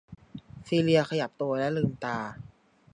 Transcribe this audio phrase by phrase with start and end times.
[0.67, 2.17] ซีเลียขยับตัวและลืมตา